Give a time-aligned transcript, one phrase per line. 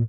[0.00, 0.08] Good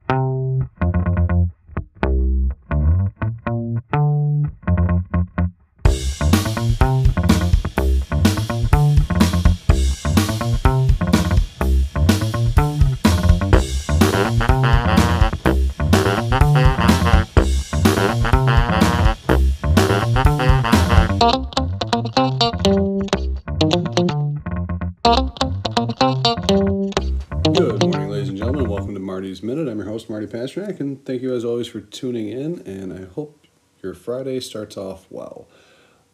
[29.39, 29.67] Minute.
[29.67, 32.59] I'm your host, Marty Pasternak, and thank you as always for tuning in.
[32.65, 33.47] And I hope
[33.81, 35.47] your Friday starts off well.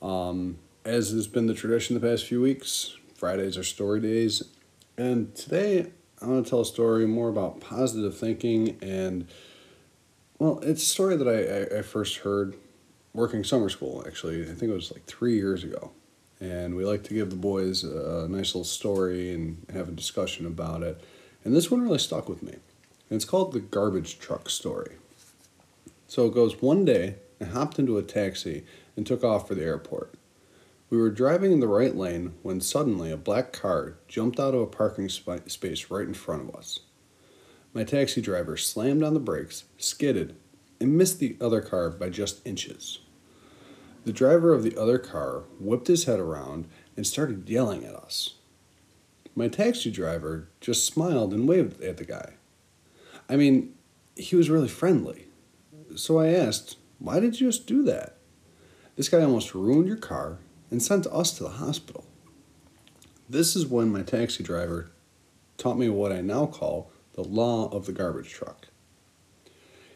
[0.02, 4.44] Um, as has been the tradition the past few weeks, Fridays are story days.
[4.98, 5.88] And today
[6.22, 8.78] I want to tell a story more about positive thinking.
[8.82, 9.28] And,
[10.38, 12.56] well, it's a story that I, I, I first heard
[13.14, 14.44] working summer school, actually.
[14.44, 15.92] I think it was like three years ago
[16.40, 20.46] and we like to give the boys a nice little story and have a discussion
[20.46, 21.02] about it.
[21.44, 22.56] And this one really stuck with me.
[23.10, 24.98] And it's called the garbage truck story.
[26.08, 29.64] So it goes one day, I hopped into a taxi and took off for the
[29.64, 30.14] airport.
[30.90, 34.62] We were driving in the right lane when suddenly a black car jumped out of
[34.62, 36.80] a parking sp- space right in front of us.
[37.74, 40.36] My taxi driver slammed on the brakes, skidded,
[40.80, 43.00] and missed the other car by just inches.
[44.06, 48.36] The driver of the other car whipped his head around and started yelling at us.
[49.36, 52.36] My taxi driver just smiled and waved at the guy.
[53.30, 53.74] I mean,
[54.16, 55.28] he was really friendly.
[55.96, 58.18] So I asked, Why did you just do that?
[58.96, 60.40] This guy almost ruined your car
[60.72, 62.06] and sent us to the hospital.
[63.30, 64.90] This is when my taxi driver
[65.58, 68.68] taught me what I now call the law of the garbage truck.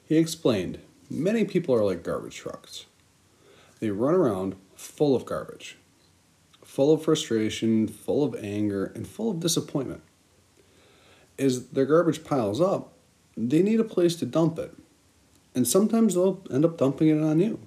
[0.04, 0.80] He explained
[1.10, 2.86] many people are like garbage trucks.
[3.80, 5.78] They run around full of garbage,
[6.64, 10.02] full of frustration, full of anger, and full of disappointment.
[11.40, 12.94] As their garbage piles up,
[13.36, 14.74] they need a place to dump it.
[15.54, 17.60] And sometimes they'll end up dumping it on you.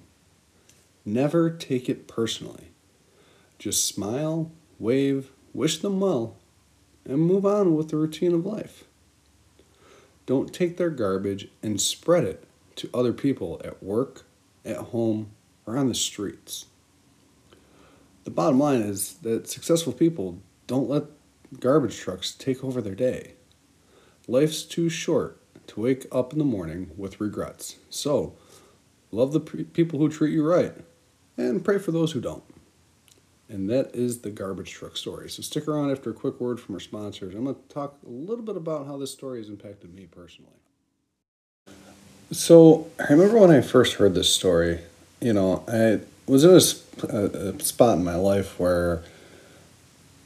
[1.05, 2.71] Never take it personally.
[3.59, 6.35] Just smile, wave, wish them well,
[7.05, 8.85] and move on with the routine of life.
[10.25, 12.43] Don't take their garbage and spread it
[12.77, 14.25] to other people at work,
[14.65, 15.31] at home,
[15.65, 16.65] or on the streets.
[18.23, 21.03] The bottom line is that successful people don't let
[21.59, 23.33] garbage trucks take over their day.
[24.27, 27.77] Life's too short to wake up in the morning with regrets.
[27.89, 28.35] So,
[29.11, 30.73] love the pre- people who treat you right
[31.37, 32.43] and pray for those who don't.
[33.47, 35.29] And that is the garbage truck story.
[35.29, 37.35] So, stick around after a quick word from our sponsors.
[37.35, 40.51] I'm going to talk a little bit about how this story has impacted me personally.
[42.31, 44.79] So, I remember when I first heard this story,
[45.21, 49.03] you know, I was in a, a, spot in my life where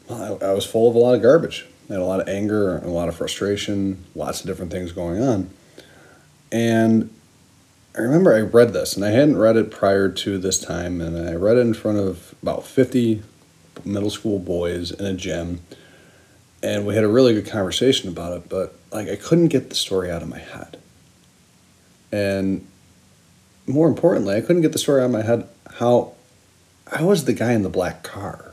[0.10, 1.68] I, I was full of a lot of garbage.
[1.90, 4.92] I had a lot of anger and a lot of frustration, lots of different things
[4.92, 5.50] going on.
[6.52, 7.10] And
[7.98, 11.18] I remember I read this, and I hadn't read it prior to this time, and
[11.28, 13.24] I read it in front of about 50
[13.84, 15.62] middle school boys in a gym,
[16.62, 19.76] and we had a really good conversation about it, but like I couldn't get the
[19.76, 20.78] story out of my head.
[22.12, 22.68] And
[23.66, 26.14] more importantly, I couldn't get the story out of my head how
[26.92, 28.49] I was the guy in the black car.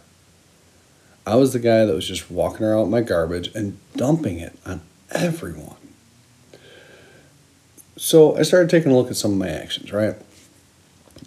[1.27, 4.57] I was the guy that was just walking around with my garbage and dumping it
[4.65, 5.75] on everyone.
[7.97, 10.15] So I started taking a look at some of my actions, right?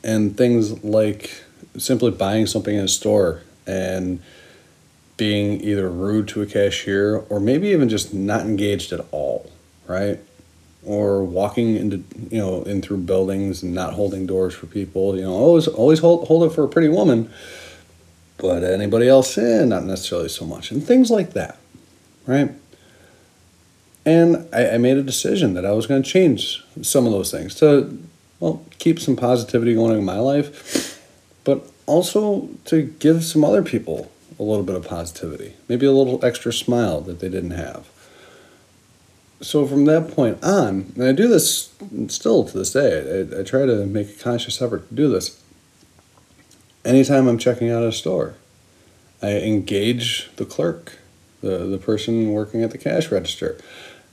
[0.04, 1.44] And things like
[1.78, 4.22] simply buying something in a store and
[5.18, 9.52] being either rude to a cashier or maybe even just not engaged at all,
[9.86, 10.20] right?
[10.86, 11.98] Or walking into
[12.32, 15.18] you know in through buildings and not holding doors for people.
[15.18, 17.30] You know, always always hold hold it for a pretty woman,
[18.40, 20.72] but anybody else in, not necessarily so much.
[20.72, 21.58] And things like that,
[22.26, 22.52] right?
[24.06, 27.32] And I, I made a decision that I was going to change some of those
[27.32, 28.02] things to,
[28.40, 31.00] well, keep some positivity going in my life,
[31.44, 36.24] but also to give some other people a little bit of positivity, maybe a little
[36.24, 37.88] extra smile that they didn't have.
[39.42, 41.74] So from that point on, and I do this
[42.08, 45.39] still to this day, I, I try to make a conscious effort to do this.
[46.90, 48.34] Anytime I'm checking out a store,
[49.22, 50.98] I engage the clerk,
[51.40, 53.60] the, the person working at the cash register.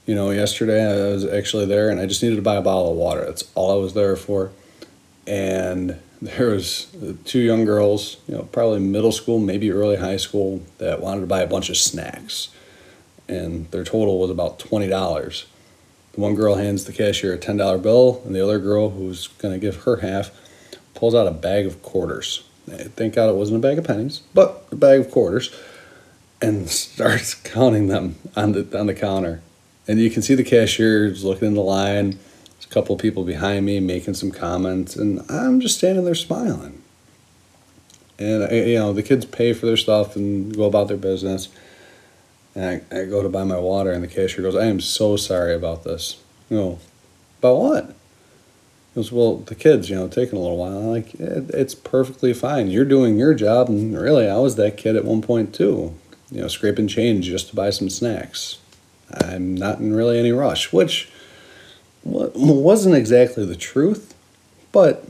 [0.05, 2.91] You know, yesterday I was actually there and I just needed to buy a bottle
[2.91, 3.25] of water.
[3.25, 4.51] That's all I was there for.
[5.25, 6.95] And there was
[7.25, 11.27] two young girls, you know, probably middle school, maybe early high school, that wanted to
[11.27, 12.49] buy a bunch of snacks.
[13.27, 15.45] And their total was about $20.
[16.13, 19.55] The one girl hands the cashier a $10 bill, and the other girl, who's going
[19.55, 20.29] to give her half,
[20.93, 22.43] pulls out a bag of quarters.
[22.71, 25.55] Eh, thank God it wasn't a bag of pennies, but a bag of quarters,
[26.41, 29.41] and starts counting them on the on the counter.
[29.87, 32.11] And you can see the cashier is looking in the line.
[32.11, 36.81] There's a couple people behind me making some comments, and I'm just standing there smiling.
[38.19, 41.49] And I, you know, the kids pay for their stuff and go about their business.
[42.55, 45.15] And I, I go to buy my water, and the cashier goes, "I am so
[45.15, 46.79] sorry about this." You know,
[47.39, 47.95] about what?
[48.97, 52.33] Goes, "Well, the kids, you know, taking a little while." I'm like, it, "It's perfectly
[52.33, 52.71] fine.
[52.71, 55.93] You're doing your job, and really, I was that kid at one point too.
[56.31, 58.57] You know, scraping change just to buy some snacks.
[59.13, 61.09] I'm not in really any rush." Which
[62.03, 64.15] wasn't exactly the truth,
[64.71, 65.05] but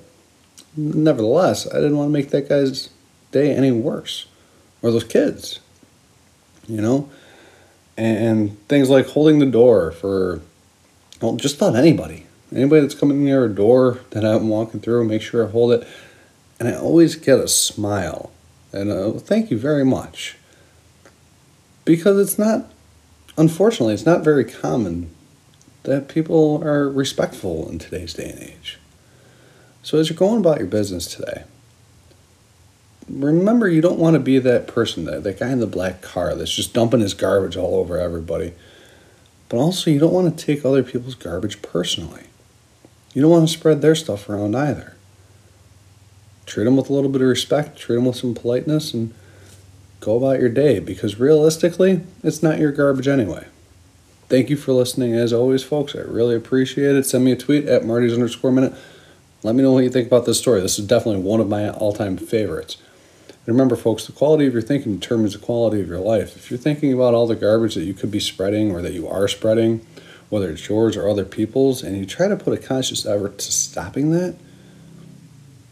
[0.75, 2.89] nevertheless, I didn't want to make that guy's
[3.31, 4.25] day any worse,
[4.81, 5.61] or those kids.
[6.67, 7.09] You know,
[7.95, 10.41] and things like holding the door for,
[11.21, 12.25] well, just about anybody.
[12.53, 15.87] Anybody that's coming near a door that I'm walking through, make sure I hold it.
[16.59, 18.31] And I always get a smile
[18.71, 20.37] and a, thank you very much.
[21.85, 22.71] Because it's not,
[23.37, 25.09] unfortunately, it's not very common
[25.83, 28.77] that people are respectful in today's day and age.
[29.83, 31.43] So as you're going about your business today,
[33.09, 36.35] remember you don't want to be that person, that, that guy in the black car
[36.35, 38.53] that's just dumping his garbage all over everybody.
[39.49, 42.26] But also, you don't want to take other people's garbage personally.
[43.17, 44.93] You don't want to spread their stuff around either.
[46.45, 49.11] Treat them with a little bit of respect, treat them with some politeness, and
[50.01, 53.47] go about your day because realistically, it's not your garbage anyway.
[54.29, 55.95] Thank you for listening as always, folks.
[55.95, 57.07] I really appreciate it.
[57.07, 58.75] Send me a tweet at Marty's underscore minute.
[59.41, 60.61] Let me know what you think about this story.
[60.61, 62.77] This is definitely one of my all time favorites.
[63.29, 66.35] And remember, folks, the quality of your thinking determines the quality of your life.
[66.35, 69.07] If you're thinking about all the garbage that you could be spreading or that you
[69.07, 69.83] are spreading,
[70.29, 73.51] whether it's yours or other people's, and you try to put a conscious effort to
[73.51, 74.35] stopping that,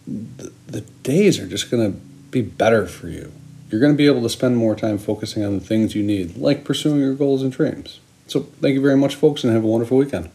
[0.08, 1.98] the, the days are just going to
[2.32, 3.32] be better for you.
[3.70, 6.38] You're going to be able to spend more time focusing on the things you need,
[6.38, 8.00] like pursuing your goals and dreams.
[8.28, 10.30] So, thank you very much, folks, and have a wonderful weekend.